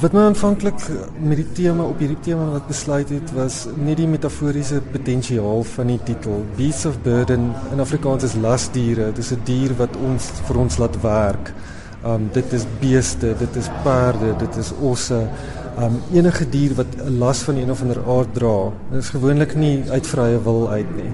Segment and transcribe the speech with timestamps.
[0.00, 0.80] Wat my aanvanklik
[1.20, 5.90] met die tema op hierdie tema wat besluit het was net die metaforiese potensiaal van
[5.92, 6.38] die titel.
[6.56, 9.10] Beasts of Burden in Afrikaans is lasdiere.
[9.12, 11.52] Dit is 'n dier wat ons vir ons laat werk.
[12.04, 15.20] Um dit is beeste, dit is perde, dit is osse.
[15.78, 19.82] Um enige dier wat 'n las van een of ander aard dra, is gewoonlik nie
[19.90, 21.12] uit vrye wil uit nie.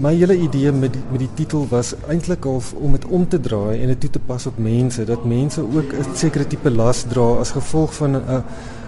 [0.00, 3.40] My hele idee met die, met die titel was eintlik al om dit om te
[3.40, 7.04] draai en dit toe te pas op mense, dat mense ook 'n sekere tipe las
[7.08, 8.22] dra as gevolg van 'n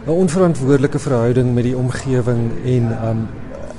[0.07, 3.29] 'n onverantwoordelike verhouding met die omgewing en um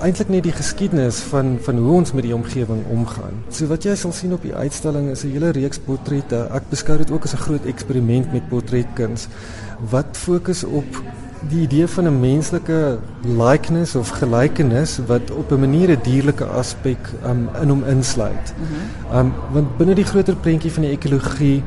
[0.01, 3.43] eintlik net die geskiedenis van van hoe ons met die omgewing omgaan.
[3.49, 6.47] So wat jy sal sien op die uitstalling is 'n hele reeks portrette.
[6.51, 9.27] Ek beskou dit ook as 'n groot eksperiment met portretkuns
[9.89, 10.85] wat fokus op
[11.49, 17.09] die idee van 'n menslike likeness of gelykenis wat op 'n manier 'n dierlike aspek
[17.25, 18.53] um, in hom insluit.
[18.57, 19.17] Mhm.
[19.17, 21.63] Um want binne die groter prentjie van die ekologie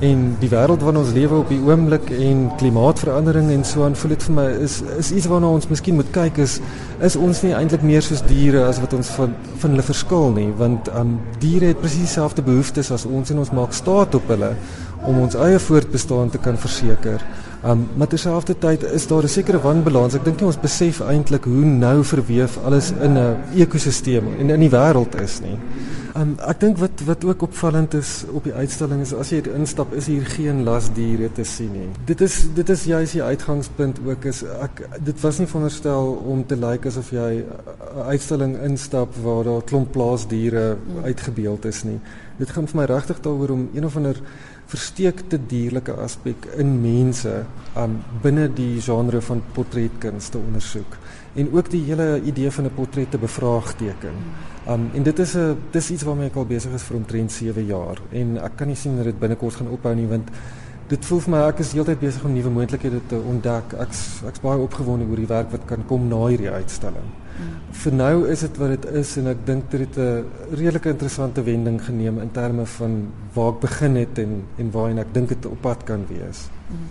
[0.00, 4.12] en die wêreld waarin ons lewe op die oomblik en klimaatsverandering en so aan voel
[4.12, 6.58] dit vir my is is iets waarna ons miskien moet kyk is
[7.00, 10.50] is ons nie eintlik meer soos diere as wat ons van van hulle verskil nie
[10.58, 14.52] want um diere het presies dieselfde behoeftes as ons en ons maak staat op hulle
[15.06, 17.22] om ons eie voortbestaan te kan verseker.
[17.64, 20.14] Um maar terselfdertyd is daar 'n sekere wanbalans.
[20.14, 24.60] Ek dink nie ons besef eintlik hoe nou verweef alles in 'n ekosisteem en in
[24.60, 25.58] die wêreld is nie.
[26.16, 29.56] Um, ek dink wat wat ook opvallend is op die uitstalling is as jy hier
[29.58, 31.88] instap is hier geen lasdiere te sien nie.
[32.08, 36.46] Dit is dit is juist die uitgangspunt ook is ek dit was nie veronderstel om
[36.46, 42.00] te lyk like asof jy 'n uitstalling instap waar daar klomp plaasdiere uitgebeeld is nie.
[42.38, 44.20] Dit gaan vir my regtig daaroor om een of ander
[44.66, 47.44] versteekte dierlike aspek in mense
[47.76, 50.98] um, binne die genre van portretkuns te ondersoek
[51.36, 54.14] en ook die hele idee van 'n portret te bevraagteken.
[54.68, 57.66] Um en dit is 'n dis iets waarmee ek al besig is vir omtrent 7
[57.66, 60.28] jaar en ek kan nie sien dat dit binnekort gaan ophou nie want
[60.88, 63.74] dit voel vir my ek is heeltyd besig om nuwe moontlikhede te ontdek.
[63.82, 67.08] Ek's ek's baie opgewonde oor die werk wat kan kom na hierdie uitstalling.
[67.36, 67.54] Mm.
[67.76, 71.42] Vir nou is dit wat dit is en ek dink dit het 'n redelike interessante
[71.42, 75.46] wending geneem in terme van waar ek begin het en en waarheen ek dink dit
[75.46, 76.48] op pad kan wees.
[76.70, 76.88] Mm.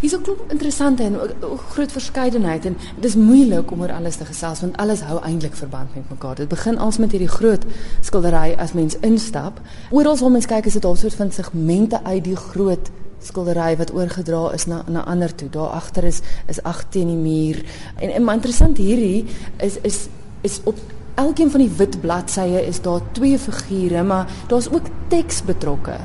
[0.00, 4.16] Hier's ook 'n interessante en ook groot verskeidenheid en dit is moeilik om oor alles
[4.16, 6.34] te gesels want alles hou eintlik verband met mekaar.
[6.34, 7.64] Dit begin als met hierdie groot
[8.00, 9.60] skildery as mens instap.
[9.90, 12.90] Oral waar mens kyk is dit al soort van segmente uit die groot
[13.26, 15.48] skildery wat oorgedra is na na ander toe.
[15.50, 17.62] Daar agter is is agt teen die muur.
[17.96, 19.26] En, en maar interessant hierdie
[19.56, 20.06] is is
[20.42, 20.78] is op
[21.14, 25.96] elkeen van die wit bladsye is daar twee figure, maar daar's ook teks betrokke.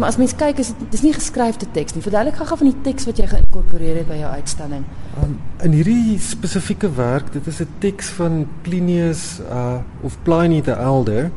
[0.00, 2.00] Maar as mens kyk is dit dis nie geskryfde teks nie.
[2.00, 4.86] Verduidelik gou-gou van die teks wat jy geïnkorporeer het by jou uitstalling.
[5.20, 5.34] Um,
[5.66, 11.30] in hierdie spesifieke werk, dit is 'n teks van Plinius uh of Pliny the Elder.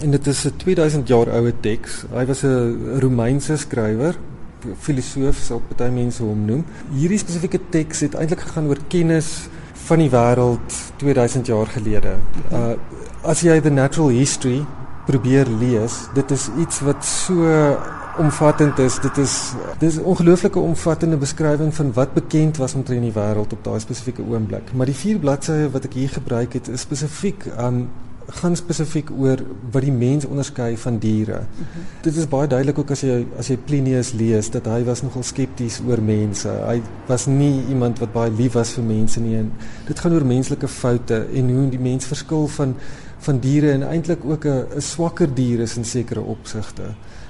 [0.00, 2.04] En dit is 'n 2000 jaar oue teks.
[2.14, 4.16] Hy was 'n Romeinse skrywer,
[4.78, 6.64] filosoof sal party mense hom noem.
[6.94, 9.48] Hierdie spesifieke teks het eintlik gegaan oor kennis
[9.88, 12.16] van die wêreld 2000 jaar gelede.
[12.50, 12.74] Uh
[13.22, 14.64] as jy the natural history
[15.06, 16.08] probeer lees.
[16.14, 17.46] Dit is iets wat so
[18.18, 18.98] omvattend is.
[19.00, 23.64] Dit is dis 'n ongelooflike omvattende beskrywing van wat bekend was omtrent die wêreld op
[23.64, 24.72] daai spesifieke oomblik.
[24.74, 27.88] Maar die vier bladsye wat ek hier gebruik het, is spesifiek aan um,
[28.26, 29.40] gaan spesifiek oor
[29.70, 31.38] wat die mens onderskei van diere.
[31.40, 31.82] Mm -hmm.
[32.02, 35.22] Dit is baie duidelik ook as jy as jy Plinius lees dat hy was nogal
[35.22, 36.48] skepties oor mense.
[36.48, 39.52] Hy was nie iemand wat baie lief was vir mense nie en
[39.86, 42.74] dit gaan oor menslike foute en hoe die mens verskil van
[43.22, 46.82] van diere en eintlik ook 'n 'n swakker dier is in sekere opsigte.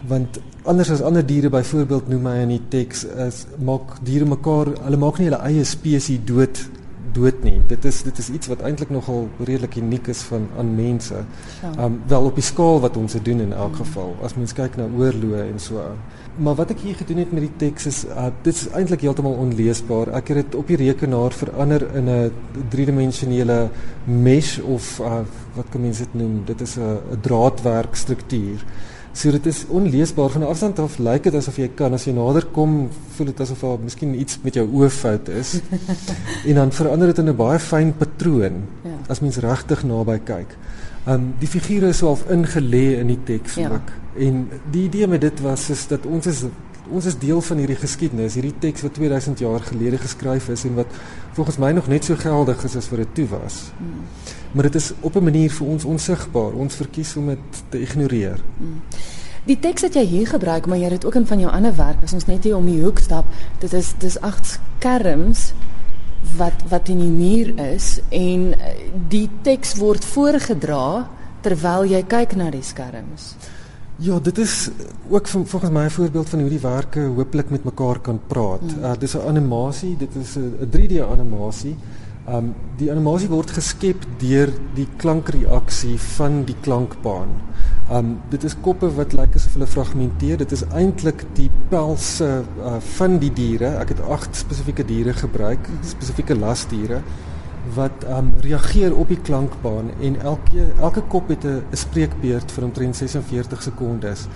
[0.07, 4.67] Want anders as ander diere byvoorbeeld noem hy in die teks is maak diere mekaar
[4.85, 6.69] hulle maak nie hulle eie spesies dood
[7.13, 7.61] dood nie.
[7.69, 11.25] Dit is dit is iets wat eintlik nogal redelik uniek is van aan mense.
[11.63, 11.73] Ja.
[11.85, 14.17] Um wel op die skaal wat ons dit doen in elk geval.
[14.23, 15.99] As mens kyk na oorloë en so aan.
[16.37, 19.37] Maar wat ek hier gedoen het met die teks is uh, dit is eintlik heeltemal
[19.45, 20.15] onleesbaar.
[20.17, 22.33] Ek het dit op die rekenaar verander in 'n
[22.73, 23.69] driedimensionele
[24.05, 25.21] mesh of uh,
[25.55, 26.43] wat kan mens dit noem?
[26.45, 28.65] Dit is 'n draadwerk struktuur.
[29.13, 32.47] So dit is onleesbaar van afstand af lyk dit asof jy kan as jy nader
[32.57, 32.87] kom
[33.17, 35.59] voel dit asof daar miskien iets met jou oë fout is.
[36.49, 38.97] en dan verander dit in 'n baie fyn patroon ja.
[39.13, 40.57] as mens regtig naby kyk.
[41.07, 43.69] Um die figure is half ingelê in die teks ja.
[43.69, 43.93] ook.
[44.17, 46.45] En die idee met dit was is dat ons is
[46.91, 50.75] ons is deel van hierdie geskiedenis, hierdie teks wat 2000 jaar gelede geskryf is en
[50.75, 50.87] wat
[51.33, 53.73] volgens my nog net so geldig is as wat dit toe was.
[53.77, 56.53] Hmm maar dit is op 'n manier vir ons onsigbaar.
[56.53, 57.39] Ons verkies om dit
[57.69, 58.41] te ignoreer.
[58.59, 58.83] Mm.
[59.45, 61.77] Die teks wat jy hier gebruik, maar jy het dit ook in van jou ander
[61.77, 63.25] werk, as ons net hier om die hoek stap,
[63.59, 64.47] dit is dis agt
[64.79, 65.53] skerms
[66.37, 68.55] wat wat in die muur is en
[69.09, 71.09] die teks word voorgedra
[71.43, 73.35] terwyl jy kyk na die skerms.
[74.03, 74.71] Ja, dit is
[75.11, 78.63] ook volgens my 'n voorbeeld van hoe die werke hopelik met mekaar kan praat.
[78.63, 78.85] Mm.
[78.85, 81.77] Uh dis 'n animasie, dit is 'n 3D animasie.
[82.31, 87.33] Um die animasie word geskep deur die klankreaksie van die klankbaan.
[87.91, 90.39] Um dit is koppe wat lyk asof hulle fragmenteer.
[90.39, 93.75] Dit is eintlik die pelse uh, van die diere.
[93.83, 95.83] Ek het 8 spesifieke diere gebruik, mm.
[95.97, 97.03] spesifieke lasdiere
[97.75, 102.97] wat um reageer op die klankbaan en elke elke kop het 'n spreekbeurt vir omtrent
[102.97, 104.27] 46 sekondes.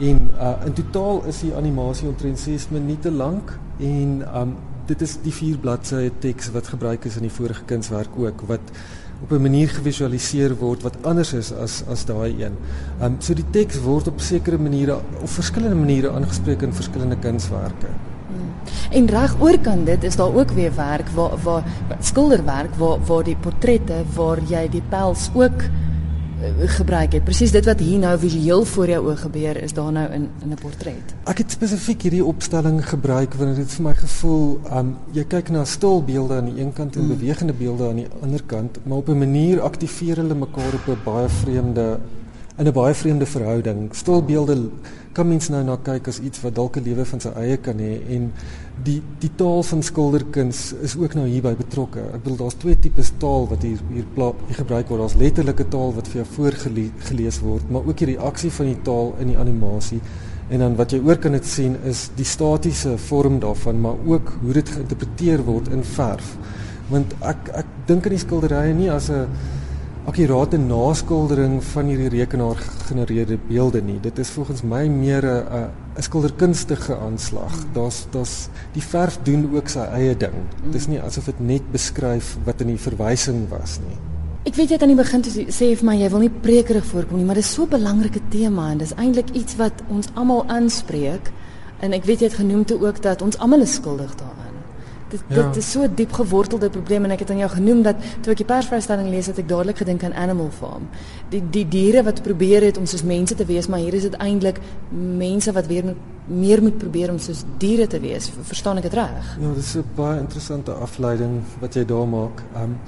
[0.00, 4.56] En uh in totaal is die animasie omtrent 6 minute lank en um
[4.90, 8.72] dit is die vier bladsye teks wat gebruik is in die vorige kunswerk ook wat
[9.22, 12.56] op 'n manier gevisualiseer word wat anders is as as daai een.
[13.02, 17.92] Um so die teks word op sekere maniere of verskillende maniere aangespreek in verskillende kunswerke.
[18.90, 21.64] En reg oorkant dit is daar ook weer werk waar waar
[22.00, 25.62] skilderwerk waar waar die portrette waar jy die pels ook
[26.66, 27.24] gebruik het.
[27.24, 30.50] Presies dit wat hier nou visueel voor jou oë gebeur is daar nou in in
[30.50, 31.14] 'n portret.
[31.24, 35.64] Ek het spesifiek hierdie opstelling gebruik want dit vir my gevoel, um jy kyk na
[35.64, 37.08] stilbeelde aan die een kant en mm.
[37.08, 40.98] bewegende beelde aan die ander kant, maar op 'n manier aktiveer hulle mekaar op 'n
[41.04, 41.98] baie vreemde
[42.60, 43.88] in 'n baie vreemde verhouding.
[43.94, 44.70] Stilbeelde
[45.12, 47.78] kan mens nou na kyk as iets wat dalk 'n lewe van sy eie kan
[47.78, 48.32] hê en
[48.84, 52.00] die die taal van skilderkuns is ook nou hierby betrokke.
[52.00, 54.04] Ek bedoel daar's twee tipes taal wat hier hier,
[54.46, 55.00] hier gebruik word.
[55.00, 59.14] Daar's letterlike taal wat vir jou voorgelees word, maar ook die reaksie van die taal
[59.18, 60.00] in die animasie.
[60.50, 64.32] En dan wat jy oor kan dit sien is die statiese vorm daarvan, maar ook
[64.42, 66.36] hoe dit geïnterpreteer word in verf.
[66.88, 69.26] Want ek ek dink aan die skilderye nie as 'n
[70.10, 73.98] akkurate naskildering van hierdie rekenaar gegenereerde beelde nie.
[74.02, 77.54] Dit is volgens my meer 'n 'n skilderkunstige aanslag.
[77.72, 80.34] Daar's daar's die verf doen ook sy eie ding.
[80.64, 83.96] Dit is nie asof dit net beskryf wat in die verwysing was nie.
[84.44, 87.16] Ek weet jy het aan die begin sê vir my jy wil nie prekerig voorkom
[87.16, 90.44] nie, maar dit is so 'n belangrike tema en dis eintlik iets wat ons almal
[90.48, 91.30] aanspreek.
[91.80, 94.39] En ek weet jy het genoem toe ook dat ons almal is skuldig daaraan.
[95.10, 95.42] Dit ja.
[95.42, 98.42] dit is so diep gewortelde probleem en ek het aan jou genoem dat toe ek
[98.42, 100.88] die persvrystelling lees het ek dadelik gedink aan Animal Farm.
[101.32, 104.16] Die die diere wat probeer het om soos mense te wees, maar hier is dit
[104.22, 104.60] eintlik
[104.90, 105.94] mense wat weer
[106.30, 108.30] meer moet probeer om soos diere te wees.
[108.46, 109.36] Verstaan ek dit reg?
[109.40, 112.42] Ja, dit is 'n baie interessante afleiding wat jy daar maak.
[112.54, 112.78] Um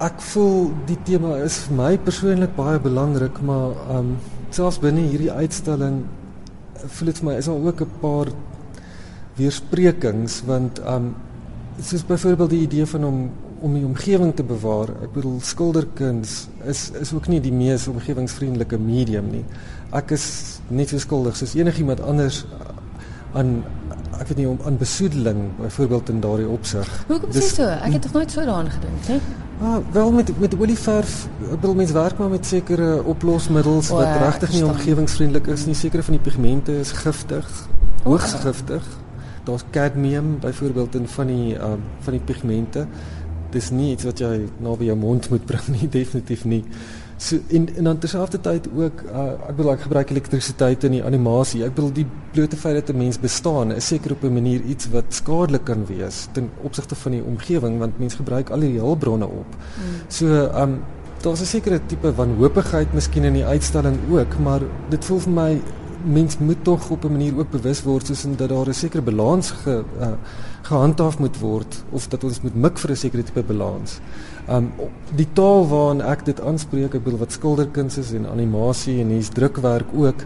[0.00, 4.16] ek voel die tema is vir my persoonlik baie belangrik, maar um
[4.50, 6.04] selfs binne hierdie uitstalling
[6.86, 8.26] voel dit vir my is daar ook 'n paar
[9.40, 11.14] weersprekings want um
[11.80, 13.22] soos byvoorbeeld die idee van om
[13.60, 14.88] om die omgewing te bewaar.
[15.04, 19.44] Ek bedoel skilderkuns is is ook nie die mees omgewingsvriendelike medium nie.
[19.96, 20.24] Ek is
[20.68, 22.44] net so skuldig soos enigiemand anders
[23.36, 23.60] aan
[24.20, 26.88] ek weet nie om aan besoedeling byvoorbeeld in daardie opsig.
[27.08, 27.68] Hoekom sê so?
[27.68, 29.18] Ek het nog nooit so daaraan gedink, hè?
[29.60, 31.14] Ah, wel met met olieverf,
[31.50, 35.76] ek bedoel mense werk maar met sekere oplosmiddels wat regtig nie omgewingsvriendelik is nie.
[35.76, 37.48] Sekere van die pigmente is giftig,
[38.04, 38.88] hoogs giftig.
[38.88, 39.09] Oh,
[39.44, 42.86] daar's cadmium byvoorbeeld in van die uh, van die pigmente.
[43.50, 46.64] Dis nie iets wat jy naby jou mond moet bring nie, definitief nie.
[47.20, 51.64] So en en dan terselfdertyd ook uh, ek bedoel ek gebruik elektrisiteit in die animasie.
[51.66, 54.88] Ek bedoel die blote feit dat 'n mens bestaan is seker op 'n manier iets
[54.94, 59.26] wat skadelik kan wees ten opsigte van die omgewing want mense gebruik al hierdie hulpbronne
[59.26, 59.50] op.
[59.52, 60.00] Mm.
[60.08, 60.80] So um
[61.20, 65.60] daar's 'n sekere tipe wanhoopigheid miskien in die uitstalling ook, maar dit voel vir my
[66.04, 69.50] mens moet tog op 'n manier ook bewus word soos dat daar 'n sekere balans
[69.50, 70.12] ge, uh,
[70.62, 74.00] gehandhaaf moet word of dat ons moet mik vir 'n sekere tipe balans.
[74.48, 74.72] Um
[75.14, 79.28] die taal waarin ek dit aanspreek, ek bedoel wat skilderkuns is en animasie en hier's
[79.28, 80.24] drukwerk ook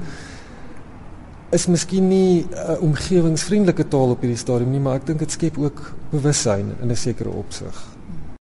[1.51, 5.31] is miskien nie 'n uh, omgewingsvriendelike taal op hierdie stadium nie, maar ek dink dit
[5.31, 7.94] skep ook bewussyn in 'n sekere opsig.